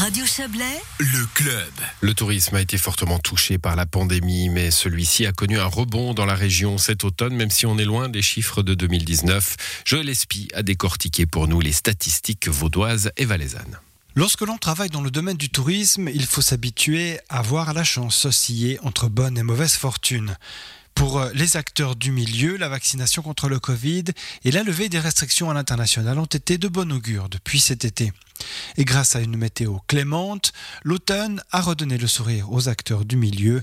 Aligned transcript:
Radio 0.00 0.24
Chablais, 0.24 0.80
le 0.98 1.26
club. 1.34 1.70
Le 2.00 2.14
tourisme 2.14 2.56
a 2.56 2.62
été 2.62 2.78
fortement 2.78 3.18
touché 3.18 3.58
par 3.58 3.76
la 3.76 3.84
pandémie, 3.84 4.48
mais 4.48 4.70
celui-ci 4.70 5.26
a 5.26 5.32
connu 5.32 5.58
un 5.58 5.66
rebond 5.66 6.14
dans 6.14 6.24
la 6.24 6.34
région 6.34 6.78
cet 6.78 7.04
automne, 7.04 7.34
même 7.34 7.50
si 7.50 7.66
on 7.66 7.76
est 7.76 7.84
loin 7.84 8.08
des 8.08 8.22
chiffres 8.22 8.62
de 8.62 8.72
2019. 8.72 9.56
Joël 9.84 10.08
Espy 10.08 10.48
a 10.54 10.62
décortiqué 10.62 11.26
pour 11.26 11.48
nous 11.48 11.60
les 11.60 11.72
statistiques 11.72 12.48
vaudoises 12.48 13.12
et 13.18 13.26
valaisannes. 13.26 13.78
Lorsque 14.14 14.40
l'on 14.40 14.56
travaille 14.56 14.88
dans 14.88 15.02
le 15.02 15.10
domaine 15.10 15.36
du 15.36 15.50
tourisme, 15.50 16.08
il 16.08 16.24
faut 16.24 16.40
s'habituer 16.40 17.20
à 17.28 17.42
voir 17.42 17.74
la 17.74 17.84
chance 17.84 18.24
osciller 18.24 18.78
entre 18.82 19.10
bonne 19.10 19.36
et 19.36 19.42
mauvaise 19.42 19.74
fortune. 19.74 20.34
Pour 20.94 21.22
les 21.34 21.58
acteurs 21.58 21.94
du 21.94 22.10
milieu, 22.10 22.56
la 22.56 22.70
vaccination 22.70 23.20
contre 23.20 23.50
le 23.50 23.60
Covid 23.60 24.04
et 24.44 24.50
la 24.50 24.62
levée 24.62 24.88
des 24.88 24.98
restrictions 24.98 25.50
à 25.50 25.54
l'international 25.54 26.18
ont 26.18 26.24
été 26.24 26.56
de 26.56 26.68
bon 26.68 26.90
augure 26.90 27.28
depuis 27.28 27.60
cet 27.60 27.84
été. 27.84 28.14
Et 28.76 28.84
grâce 28.84 29.16
à 29.16 29.20
une 29.20 29.36
météo 29.36 29.78
clémente, 29.86 30.52
l'automne 30.82 31.42
a 31.50 31.60
redonné 31.60 31.98
le 31.98 32.06
sourire 32.06 32.52
aux 32.52 32.68
acteurs 32.68 33.04
du 33.04 33.16
milieu, 33.16 33.62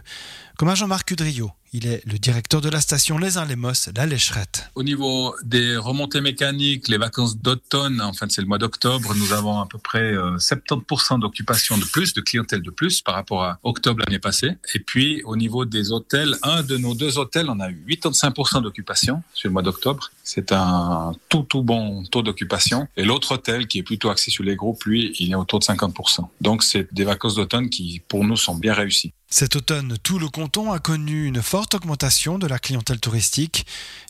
comme 0.57 0.69
à 0.69 0.75
Jean-Marc 0.75 1.11
Udrio. 1.11 1.51
Il 1.73 1.85
est 1.85 2.01
le 2.05 2.17
directeur 2.17 2.61
de 2.61 2.69
la 2.69 2.79
station 2.79 3.17
Les 3.17 3.37
Uns-les-Mosses, 3.37 3.89
la 3.95 4.05
Lécherette. 4.05 4.71
Au 4.75 4.83
niveau 4.83 5.35
des 5.43 5.75
remontées 5.75 6.21
mécaniques, 6.21 6.87
les 6.87 6.97
vacances 6.97 7.37
d'automne, 7.37 7.99
en 7.99 8.13
fait 8.13 8.31
c'est 8.31 8.41
le 8.41 8.47
mois 8.47 8.57
d'octobre, 8.57 9.13
nous 9.15 9.33
avons 9.33 9.59
à 9.59 9.67
peu 9.67 9.77
près 9.77 10.13
70% 10.13 11.15
euh, 11.15 11.17
d'occupation 11.17 11.77
de 11.77 11.83
plus, 11.83 12.13
de 12.13 12.21
clientèle 12.21 12.61
de 12.61 12.71
plus 12.71 13.01
par 13.01 13.15
rapport 13.15 13.43
à 13.43 13.59
octobre 13.63 13.99
l'année 13.99 14.19
passée. 14.19 14.51
Et 14.73 14.79
puis 14.79 15.21
au 15.25 15.35
niveau 15.35 15.65
des 15.65 15.91
hôtels, 15.91 16.37
un 16.41 16.63
de 16.63 16.77
nos 16.77 16.93
deux 16.93 17.17
hôtels, 17.17 17.49
on 17.49 17.59
a 17.59 17.69
eu 17.69 17.85
85% 17.89 18.63
d'occupation 18.63 19.21
sur 19.33 19.49
le 19.49 19.53
mois 19.53 19.61
d'octobre. 19.61 20.09
C'est 20.23 20.53
un 20.53 21.11
tout 21.27 21.43
tout 21.43 21.63
bon 21.63 22.03
taux 22.05 22.21
d'occupation. 22.21 22.87
Et 22.95 23.03
l'autre 23.03 23.33
hôtel 23.33 23.67
qui 23.67 23.79
est 23.79 23.83
plutôt 23.83 24.09
axé 24.09 24.31
sur 24.31 24.43
les 24.43 24.55
groupes, 24.67 24.83
lui, 24.85 25.13
il 25.19 25.31
est 25.31 25.35
autour 25.35 25.59
de 25.59 25.65
50%. 25.65 26.27
Donc 26.41 26.63
c'est 26.63 26.93
des 26.93 27.03
vacances 27.03 27.35
d'automne 27.35 27.69
qui 27.69 28.01
pour 28.07 28.23
nous 28.23 28.37
sont 28.37 28.55
bien 28.55 28.73
réussies. 28.73 29.13
Cet 29.29 29.55
automne, 29.55 29.97
tout 30.03 30.19
le 30.19 30.29
canton 30.29 30.71
a 30.71 30.79
connu 30.79 31.25
une 31.25 31.41
forte 31.41 31.75
augmentation 31.75 32.39
de 32.39 32.47
la 32.47 32.59
clientèle 32.59 32.99
touristique. 32.99 33.65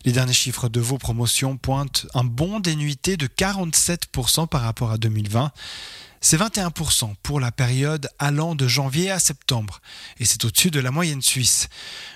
Les 0.05 0.11
derniers 0.11 0.33
chiffres 0.33 0.69
de 0.69 0.79
vos 0.79 0.97
promotions 0.97 1.57
pointent 1.57 2.05
un 2.13 2.23
bond 2.23 2.59
d'énuité 2.59 3.17
de 3.17 3.27
47% 3.27 4.47
par 4.47 4.61
rapport 4.61 4.91
à 4.91 4.97
2020. 4.97 5.51
C'est 6.19 6.37
21% 6.37 7.15
pour 7.21 7.39
la 7.39 7.51
période 7.51 8.09
allant 8.17 8.55
de 8.55 8.67
janvier 8.67 9.11
à 9.11 9.19
septembre, 9.19 9.81
et 10.19 10.25
c'est 10.25 10.43
au-dessus 10.45 10.71
de 10.71 10.79
la 10.79 10.91
moyenne 10.91 11.21
suisse. 11.21 11.69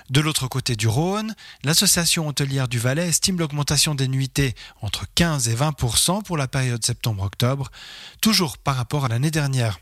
De 0.09 0.21
l'autre 0.21 0.47
côté 0.47 0.75
du 0.75 0.87
Rhône, 0.87 1.35
l'association 1.63 2.27
hôtelière 2.27 2.67
du 2.67 2.79
Valais 2.79 3.09
estime 3.09 3.39
l'augmentation 3.39 3.95
des 3.95 4.07
nuitées 4.07 4.55
entre 4.81 5.05
15 5.15 5.49
et 5.49 5.55
20% 5.55 6.23
pour 6.23 6.37
la 6.37 6.47
période 6.47 6.83
septembre-octobre, 6.83 7.69
toujours 8.21 8.57
par 8.57 8.75
rapport 8.75 9.05
à 9.05 9.07
l'année 9.07 9.31
dernière. 9.31 9.79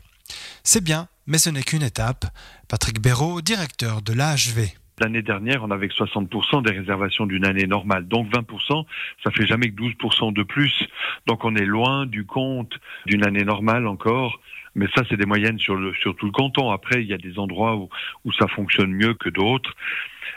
C'est 0.64 0.84
bien, 0.84 1.08
mais 1.26 1.38
ce 1.38 1.50
n'est 1.50 1.62
qu'une 1.62 1.82
étape. 1.82 2.26
Patrick 2.68 3.00
Béraud, 3.00 3.40
directeur 3.40 4.02
de 4.02 4.12
l'AHV. 4.12 4.79
L'année 5.00 5.22
dernière, 5.22 5.64
on 5.64 5.70
avait 5.70 5.86
60% 5.86 6.62
des 6.62 6.72
réservations 6.72 7.24
d'une 7.24 7.46
année 7.46 7.66
normale. 7.66 8.06
Donc 8.06 8.28
20%, 8.28 8.84
ça 9.24 9.30
fait 9.30 9.46
jamais 9.46 9.70
que 9.70 9.80
12% 9.80 10.34
de 10.34 10.42
plus. 10.42 10.86
Donc 11.26 11.44
on 11.44 11.56
est 11.56 11.64
loin 11.64 12.04
du 12.04 12.26
compte 12.26 12.78
d'une 13.06 13.26
année 13.26 13.44
normale 13.44 13.86
encore. 13.86 14.40
Mais 14.74 14.86
ça, 14.94 15.02
c'est 15.08 15.16
des 15.16 15.26
moyennes 15.26 15.58
sur, 15.58 15.74
le, 15.74 15.92
tout 15.92 16.26
le 16.26 16.32
canton. 16.32 16.70
Après, 16.70 17.02
il 17.02 17.08
y 17.08 17.14
a 17.14 17.18
des 17.18 17.38
endroits 17.38 17.76
où, 17.76 17.88
où 18.24 18.32
ça 18.32 18.46
fonctionne 18.48 18.92
mieux 18.92 19.14
que 19.14 19.28
d'autres 19.28 19.74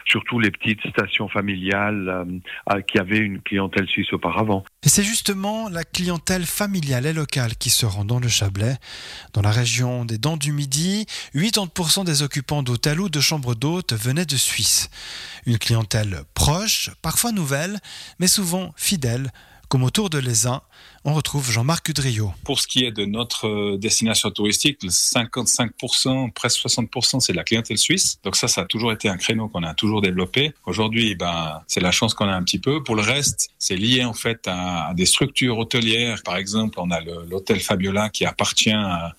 surtout 0.06 0.40
les 0.40 0.52
petites 0.52 0.86
stations 0.90 1.28
familiales 1.28 2.26
euh, 2.70 2.82
qui 2.82 3.00
avaient 3.00 3.20
une 3.20 3.42
clientèle 3.42 3.88
suisse 3.88 4.12
auparavant. 4.14 4.64
Et 4.84 4.90
c'est 4.90 5.04
justement 5.04 5.70
la 5.70 5.84
clientèle 5.84 6.46
familiale 6.46 7.06
et 7.06 7.14
locale 7.14 7.56
qui 7.56 7.70
se 7.70 7.86
rend 7.86 8.06
dans 8.06 8.20
le 8.20 8.28
Chablais. 8.28 8.76
Dans 9.34 9.42
la 9.42 9.52
région 9.52 10.06
des 10.06 10.18
Dents 10.18 10.38
du 10.38 10.52
Midi, 10.52 11.06
80% 11.36 12.06
des 12.06 12.22
occupants 12.24 12.64
d'hôtels 12.64 13.00
ou 13.00 13.10
de 13.10 13.20
chambres 13.20 13.56
d'hôtes 13.56 13.94
venaient 13.94 14.26
de 14.26 14.38
Suisse. 14.38 14.90
Une 15.46 15.58
clientèle 15.58 16.22
proche, 16.34 16.90
parfois 17.02 17.32
nouvelle, 17.32 17.80
mais 18.20 18.28
souvent 18.28 18.74
fidèle 18.78 19.32
comme 19.74 19.82
autour 19.82 20.12
de 20.12 20.20
Lézin, 20.20 20.62
on 21.04 21.16
retrouve 21.16 21.50
Jean-Marc 21.50 21.90
Udrio. 21.90 22.32
Pour 22.44 22.60
ce 22.60 22.68
qui 22.68 22.86
est 22.86 22.92
de 22.92 23.06
notre 23.06 23.48
euh, 23.48 23.76
destination 23.76 24.30
touristique, 24.30 24.84
55%, 24.84 26.32
presque 26.32 26.60
60%, 26.60 27.20
c'est 27.22 27.34
la 27.34 27.44
clientèle 27.44 27.80
suisse. 27.80 28.20
Donc 28.24 28.36
ça, 28.36 28.48
ça 28.48 28.62
a 28.62 28.66
toujours 28.66 28.92
été 28.92 29.10
un 29.10 29.18
créneau 29.18 29.48
qu'on 29.48 29.64
a 29.64 29.74
toujours 29.74 30.02
développé. 30.02 30.54
Aujourd'hui, 30.68 31.16
ben, 31.16 31.60
c'est 31.66 31.80
la 31.80 31.90
chance 31.90 32.14
qu'on 32.14 32.28
a 32.28 32.36
un 32.36 32.44
petit 32.44 32.60
peu. 32.60 32.84
Pour 32.84 32.96
le 32.96 33.02
reste, 33.02 33.50
c'est 33.58 33.76
lié 33.76 34.06
en 34.06 34.14
fait 34.14 34.48
à, 34.48 34.94
des 34.94 35.08
structures 35.08 35.58
hôtelières. 35.58 36.22
Par 36.24 36.38
exemple, 36.38 36.80
on 36.80 36.92
a 36.92 37.02
l'hôtel 37.02 37.60
Fabiola 37.60 38.12
qui 38.12 38.26
appartient 38.26 38.76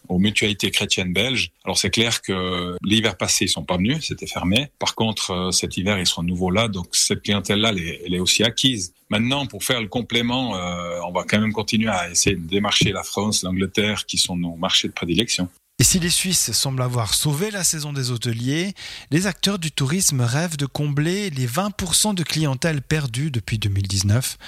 aux 0.09 0.21
mutualités 0.21 0.71
chrétiennes 0.71 1.13
belges. 1.13 1.51
Alors 1.65 1.79
c'est 1.79 1.91
clair 1.91 2.23
que 2.23 2.77
l'hiver 2.85 3.17
passé, 3.17 3.47
ils 3.47 3.49
sont 3.49 3.65
pas 3.65 3.77
venus, 3.77 4.07
c'était 4.07 4.29
fermé. 4.29 4.71
Par 4.79 4.95
contre, 4.95 5.33
euh, 5.33 5.51
cet 5.51 5.77
hiver, 5.77 5.99
ils 5.99 6.07
seront 6.07 6.23
nouveau 6.23 6.53
là. 6.53 6.69
Donc 6.69 6.87
cette 6.93 7.23
clientèle-là, 7.23 7.73
elle 8.07 8.15
est 8.15 8.21
aussi 8.21 8.45
acquise. 8.45 8.93
Maintenant, 9.11 9.47
pour 9.47 9.63
faire 9.63 9.81
le 9.81 9.89
complément, 9.89 10.44
euh, 10.53 11.01
on 11.07 11.13
va 11.13 11.25
quand 11.25 11.41
même 11.41 11.53
continuer 11.53 11.91
à 11.91 12.11
essayer 12.11 12.37
de 12.37 12.47
démarcher 12.47 12.93
la 12.93 13.03
France, 13.03 13.43
l'Angleterre, 13.43 14.05
qui 14.07 14.19
sont 14.19 14.37
nos 14.37 14.57
marchés 14.57 14.89
de 14.89 14.93
prédilection. 14.93 15.49
Et 15.81 15.85
si 15.85 15.99
les 15.99 16.11
Suisses 16.11 16.53
semblent 16.53 16.83
avoir 16.83 17.15
sauvé 17.15 17.51
la 17.51 17.65
saison 17.65 17.93
des 17.93 18.13
hôteliers, 18.13 18.75
les 19.11 19.27
acteurs 19.27 19.59
du 19.59 19.73
tourisme 19.73 20.21
rêvent 20.21 20.57
de 20.57 20.67
combler 20.67 21.31
les 21.31 21.49
20% 21.49 22.15
de 22.15 22.23
clientèle 22.23 22.81
perdue 22.81 23.33
depuis 23.33 23.59
2019. 23.59 24.39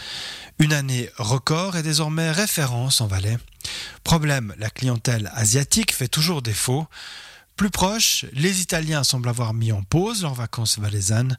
Une 0.60 0.72
année 0.72 1.10
record 1.16 1.76
est 1.76 1.82
désormais 1.82 2.30
référence 2.30 3.00
en 3.00 3.08
Valais. 3.08 3.38
Problème, 4.04 4.54
la 4.58 4.70
clientèle 4.70 5.32
asiatique 5.34 5.92
fait 5.92 6.06
toujours 6.06 6.42
défaut. 6.42 6.86
Plus 7.56 7.70
proche, 7.70 8.26
les 8.32 8.60
Italiens 8.60 9.02
semblent 9.02 9.30
avoir 9.30 9.54
mis 9.54 9.72
en 9.72 9.82
pause 9.82 10.22
leurs 10.22 10.34
vacances 10.34 10.78
valaisannes. 10.78 11.38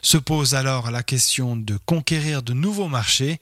Se 0.00 0.16
pose 0.16 0.54
alors 0.54 0.90
la 0.92 1.02
question 1.02 1.56
de 1.56 1.76
conquérir 1.84 2.42
de 2.42 2.52
nouveaux 2.52 2.88
marchés. 2.88 3.38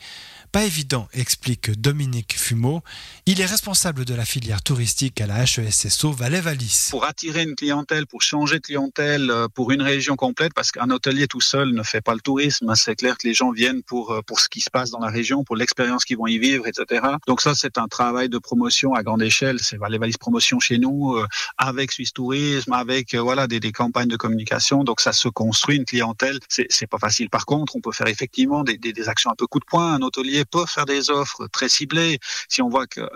Pas 0.54 0.62
évident, 0.62 1.08
explique 1.12 1.72
Dominique 1.72 2.38
Fumeau. 2.38 2.80
Il 3.26 3.40
est 3.40 3.44
responsable 3.44 4.04
de 4.04 4.14
la 4.14 4.24
filière 4.24 4.62
touristique 4.62 5.20
à 5.20 5.26
la 5.26 5.42
HESSO 5.42 6.12
Valais-Valis. 6.12 6.90
Pour 6.92 7.06
attirer 7.06 7.42
une 7.42 7.56
clientèle, 7.56 8.06
pour 8.06 8.22
changer 8.22 8.60
de 8.60 8.62
clientèle 8.62 9.32
euh, 9.32 9.48
pour 9.52 9.72
une 9.72 9.82
région 9.82 10.14
complète, 10.14 10.54
parce 10.54 10.70
qu'un 10.70 10.90
hôtelier 10.90 11.26
tout 11.26 11.40
seul 11.40 11.70
ne 11.70 11.82
fait 11.82 12.02
pas 12.02 12.14
le 12.14 12.20
tourisme, 12.20 12.72
c'est 12.76 12.94
clair 12.94 13.18
que 13.18 13.26
les 13.26 13.34
gens 13.34 13.50
viennent 13.50 13.82
pour, 13.82 14.12
euh, 14.12 14.20
pour 14.22 14.38
ce 14.38 14.48
qui 14.48 14.60
se 14.60 14.70
passe 14.70 14.90
dans 14.90 15.00
la 15.00 15.08
région, 15.08 15.42
pour 15.42 15.56
l'expérience 15.56 16.04
qu'ils 16.04 16.18
vont 16.18 16.28
y 16.28 16.38
vivre, 16.38 16.68
etc. 16.68 17.04
Donc 17.26 17.40
ça, 17.40 17.56
c'est 17.56 17.76
un 17.76 17.88
travail 17.88 18.28
de 18.28 18.38
promotion 18.38 18.94
à 18.94 19.02
grande 19.02 19.22
échelle. 19.22 19.58
C'est 19.58 19.76
Valais-Valis 19.76 20.18
Promotion 20.20 20.60
chez 20.60 20.78
nous, 20.78 21.16
euh, 21.16 21.26
avec 21.58 21.90
Suisse 21.90 22.12
Tourisme, 22.12 22.74
avec 22.74 23.16
voilà 23.16 23.48
des, 23.48 23.72
campagnes 23.72 24.06
de 24.06 24.16
communication. 24.16 24.84
Donc 24.84 25.00
ça 25.00 25.12
se 25.12 25.26
construit 25.26 25.78
une 25.78 25.84
clientèle. 25.84 26.38
C'est 26.48 26.86
pas 26.86 26.98
facile. 26.98 27.28
Par 27.28 27.44
contre, 27.44 27.74
on 27.74 27.80
peut 27.80 27.90
faire 27.90 28.06
effectivement 28.06 28.62
des, 28.62 28.78
des, 28.78 28.92
des 28.92 29.08
actions 29.08 29.32
un 29.32 29.36
peu 29.36 29.48
coup 29.48 29.58
de 29.58 29.64
poing. 29.64 29.94
Un 29.94 30.02
hôtelier 30.02 30.43
peuvent 30.44 30.68
faire 30.68 30.86
des 30.86 31.10
offres 31.10 31.46
très 31.48 31.68
ciblées. 31.68 32.18
Si 32.48 32.62
on 32.62 32.68
voit 32.68 32.86
qu'un 32.86 33.06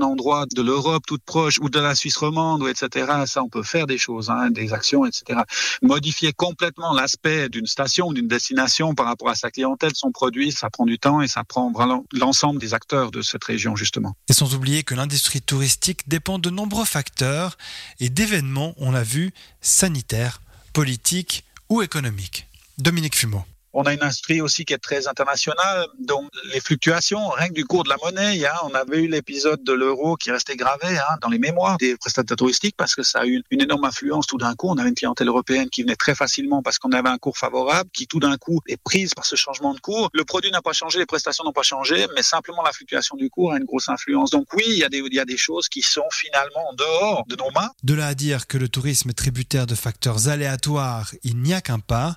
endroit 0.00 0.46
de 0.54 0.62
l'Europe 0.62 1.04
toute 1.06 1.22
proche 1.22 1.58
ou 1.60 1.68
de 1.68 1.78
la 1.78 1.94
Suisse 1.94 2.16
romande, 2.16 2.66
etc., 2.68 3.06
ça, 3.26 3.42
on 3.42 3.48
peut 3.48 3.62
faire 3.62 3.86
des 3.86 3.98
choses, 3.98 4.30
hein, 4.30 4.50
des 4.50 4.72
actions, 4.72 5.04
etc. 5.04 5.40
Modifier 5.82 6.32
complètement 6.32 6.92
l'aspect 6.92 7.48
d'une 7.48 7.66
station 7.66 8.12
d'une 8.12 8.28
destination 8.28 8.94
par 8.94 9.06
rapport 9.06 9.28
à 9.28 9.34
sa 9.34 9.50
clientèle, 9.50 9.92
son 9.94 10.12
produit, 10.12 10.52
ça 10.52 10.70
prend 10.70 10.86
du 10.86 10.98
temps 10.98 11.20
et 11.20 11.28
ça 11.28 11.44
prend 11.44 11.72
l'ensemble 12.12 12.60
des 12.60 12.74
acteurs 12.74 13.10
de 13.10 13.22
cette 13.22 13.44
région, 13.44 13.76
justement. 13.76 14.14
Et 14.28 14.32
sans 14.32 14.54
oublier 14.54 14.82
que 14.82 14.94
l'industrie 14.94 15.42
touristique 15.42 16.08
dépend 16.08 16.38
de 16.38 16.50
nombreux 16.50 16.84
facteurs 16.84 17.56
et 18.00 18.08
d'événements, 18.08 18.74
on 18.76 18.90
l'a 18.90 19.02
vu, 19.02 19.32
sanitaires, 19.60 20.40
politiques 20.72 21.44
ou 21.68 21.82
économiques. 21.82 22.46
Dominique 22.78 23.16
Fumeau. 23.16 23.44
On 23.72 23.82
a 23.82 23.92
une 23.92 24.02
industrie 24.02 24.40
aussi 24.40 24.64
qui 24.64 24.72
est 24.72 24.78
très 24.78 25.08
internationale, 25.08 25.86
donc 25.98 26.28
les 26.52 26.60
fluctuations, 26.60 27.28
rien 27.28 27.48
que 27.48 27.54
du 27.54 27.64
cours 27.64 27.84
de 27.84 27.90
la 27.90 27.96
monnaie, 28.02 28.42
on 28.64 28.74
avait 28.74 29.02
eu 29.02 29.08
l'épisode 29.08 29.62
de 29.62 29.72
l'euro 29.72 30.16
qui 30.16 30.30
restait 30.30 30.56
gravé 30.56 30.96
hein, 30.98 31.16
dans 31.20 31.28
les 31.28 31.38
mémoires 31.38 31.76
des 31.78 31.96
prestataires 31.96 32.36
touristiques 32.36 32.76
parce 32.76 32.94
que 32.94 33.02
ça 33.02 33.20
a 33.20 33.26
eu 33.26 33.42
une 33.50 33.62
énorme 33.62 33.84
influence 33.84 34.26
tout 34.26 34.38
d'un 34.38 34.54
coup. 34.54 34.68
On 34.68 34.78
avait 34.78 34.88
une 34.88 34.94
clientèle 34.94 35.28
européenne 35.28 35.68
qui 35.68 35.82
venait 35.82 35.96
très 35.96 36.14
facilement 36.14 36.62
parce 36.62 36.78
qu'on 36.78 36.92
avait 36.92 37.08
un 37.08 37.18
cours 37.18 37.36
favorable, 37.36 37.90
qui 37.92 38.06
tout 38.06 38.20
d'un 38.20 38.36
coup 38.36 38.60
est 38.66 38.76
prise 38.82 39.14
par 39.14 39.26
ce 39.26 39.36
changement 39.36 39.74
de 39.74 39.80
cours. 39.80 40.08
Le 40.12 40.24
produit 40.24 40.50
n'a 40.50 40.62
pas 40.62 40.72
changé, 40.72 40.98
les 40.98 41.06
prestations 41.06 41.44
n'ont 41.44 41.52
pas 41.52 41.62
changé, 41.62 42.06
mais 42.14 42.22
simplement 42.22 42.62
la 42.62 42.72
fluctuation 42.72 43.16
du 43.16 43.30
cours 43.30 43.52
a 43.52 43.58
une 43.58 43.64
grosse 43.64 43.88
influence. 43.88 44.30
Donc 44.30 44.46
oui, 44.54 44.64
il 44.66 44.78
y 44.78 45.20
a 45.20 45.24
des 45.24 45.36
choses 45.36 45.68
qui 45.68 45.82
sont 45.82 46.08
finalement 46.10 46.70
en 46.70 46.74
dehors 46.74 47.24
de 47.28 47.36
nos 47.36 47.50
mains. 47.50 47.70
De 47.82 47.94
là 47.94 48.08
à 48.08 48.14
dire 48.14 48.46
que 48.46 48.58
le 48.58 48.68
tourisme 48.68 49.10
est 49.10 49.14
tributaire 49.14 49.66
de 49.66 49.74
facteurs 49.74 50.28
aléatoires, 50.28 51.12
il 51.22 51.38
n'y 51.38 51.54
a 51.54 51.60
qu'un 51.60 51.78
pas. 51.78 52.16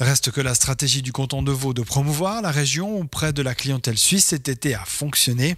Reste 0.00 0.32
que 0.32 0.40
la 0.40 0.56
stratégie 0.56 1.02
du 1.02 1.12
canton 1.12 1.42
de 1.42 1.52
Vaud 1.52 1.72
de 1.72 1.82
promouvoir 1.82 2.42
la 2.42 2.50
région 2.50 2.98
auprès 2.98 3.32
de 3.32 3.42
la 3.42 3.54
clientèle 3.54 3.96
suisse 3.96 4.26
cet 4.26 4.48
été 4.48 4.74
a 4.74 4.84
fonctionné. 4.84 5.56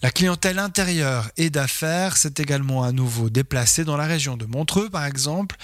La 0.00 0.12
clientèle 0.12 0.60
intérieure 0.60 1.28
et 1.36 1.50
d'affaires 1.50 2.16
s'est 2.16 2.34
également 2.38 2.84
à 2.84 2.92
nouveau 2.92 3.30
déplacée 3.30 3.84
dans 3.84 3.96
la 3.96 4.06
région 4.06 4.36
de 4.36 4.46
Montreux, 4.46 4.88
par 4.88 5.04
exemple, 5.04 5.56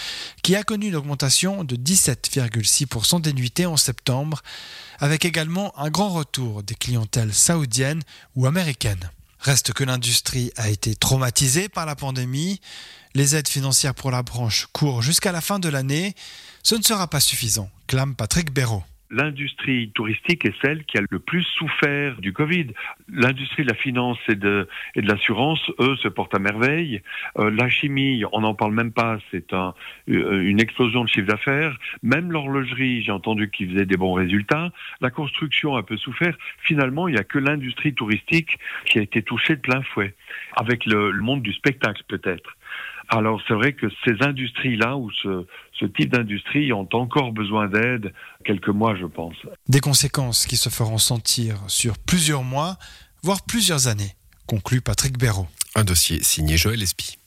qui 0.43 0.57
a 0.57 0.65
connu 0.65 0.89
une 0.89 0.97
augmentation 0.97 1.63
de 1.63 1.77
17,6% 1.77 3.21
des 3.21 3.33
nuitées 3.33 3.67
en 3.67 3.77
septembre, 3.77 4.43
avec 4.99 5.25
également 5.25 5.73
un 5.79 5.89
grand 5.89 6.11
retour 6.11 6.65
des 6.65 6.75
clientèles 6.75 7.33
saoudiennes 7.33 8.03
ou 8.35 8.47
américaines. 8.47 9.09
Reste 9.45 9.75
que 9.75 9.85
l'industrie 9.85 10.53
a 10.57 10.71
été 10.71 10.97
traumatisée 10.97 11.69
par 11.69 11.85
la 11.85 11.95
pandémie. 11.95 12.63
Les 13.15 13.37
aides 13.37 13.47
financières 13.47 13.95
pour 13.95 14.11
la 14.11 14.23
branche 14.23 14.69
courent 14.73 15.03
jusqu'à 15.03 15.33
la 15.33 15.43
fin 15.43 15.59
de 15.59 15.69
l'année. 15.69 16.15
Ce 16.63 16.75
ne 16.75 16.83
sera 16.83 17.09
pas 17.09 17.21
suffisant, 17.21 17.69
clame 17.87 18.15
Patrick 18.15 18.51
Béraud 18.51 18.83
l'industrie 19.11 19.91
touristique 19.95 20.45
est 20.45 20.55
celle 20.63 20.85
qui 20.85 20.99
a 20.99 21.03
le 21.09 21.19
plus 21.19 21.43
souffert 21.43 22.17
du 22.21 22.33
Covid. 22.33 22.69
L'industrie 23.13 23.63
de 23.63 23.69
la 23.69 23.75
finance 23.75 24.19
et 24.29 24.35
de, 24.35 24.69
et 24.95 25.03
de 25.03 25.09
l'assurance, 25.09 25.71
eux, 25.79 25.97
se 25.97 26.09
portent 26.09 26.35
à 26.35 26.39
merveille. 26.39 27.03
Euh, 27.39 27.51
la 27.51 27.69
chimie, 27.69 28.25
on 28.33 28.41
n'en 28.41 28.55
parle 28.55 28.73
même 28.73 28.93
pas, 28.93 29.19
c'est 29.31 29.53
un, 29.53 29.75
euh, 30.09 30.41
une 30.43 30.61
explosion 30.61 31.05
de 31.05 31.09
chiffre 31.09 31.27
d'affaires. 31.27 31.79
Même 32.03 32.33
l'horlogerie, 32.33 33.03
j'ai 33.03 33.13
entendu 33.13 33.51
qu'ils 33.51 33.71
faisaient 33.71 33.87
des 33.87 33.97
bons 33.97 34.15
résultats. 34.15 34.73
La 35.01 35.11
construction 35.11 35.77
a 35.77 35.83
peu 35.83 35.97
souffert. 35.97 36.37
Finalement, 36.59 37.09
il 37.09 37.15
n'y 37.15 37.21
a 37.21 37.25
que 37.25 37.39
l'industrie 37.39 37.95
touristique 37.95 38.59
qui 38.87 38.99
a 38.99 39.03
été 39.03 39.23
touchée 39.23 39.57
de 39.57 39.61
plein 39.61 39.83
fouet, 39.83 40.15
avec 40.57 40.87
le, 40.87 41.11
le 41.11 41.23
monde 41.23 41.43
du 41.43 41.53
spectacle 41.53 42.03
peut-être. 42.09 42.57
Alors 43.09 43.41
c'est 43.47 43.55
vrai 43.55 43.73
que 43.73 43.87
ces 44.05 44.15
industries-là 44.21 44.97
ou 44.97 45.11
ce, 45.23 45.47
ce 45.79 45.85
type 45.85 46.11
d'industrie 46.11 46.73
ont 46.73 46.89
encore 46.93 47.33
besoin 47.33 47.69
d'aide 47.69 48.13
quelques 48.45 48.69
mois, 48.69 48.97
je 48.97 49.07
pense. 49.07 49.37
Des 49.69 49.81
conséquences 49.81 50.47
qui 50.47 50.57
se 50.57 50.69
feront 50.69 50.99
sentir 50.99 51.59
sur 51.69 51.99
plusieurs 51.99 52.43
mois, 52.43 52.77
voire 53.23 53.45
plusieurs 53.47 53.89
années, 53.89 54.15
conclut 54.47 54.81
Patrick 54.81 55.19
Béraud. 55.19 55.49
Un 55.75 55.85
dossier 55.85 56.23
signé 56.23 56.57
Joël 56.57 56.83
Espy. 56.83 57.19